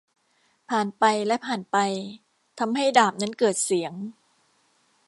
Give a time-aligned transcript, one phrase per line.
[0.69, 1.77] ผ่านไปและผ่านไป
[2.59, 3.93] ทำให้ดาบนั้นเกิดเสียง